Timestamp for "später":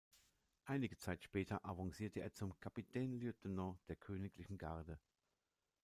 1.23-1.63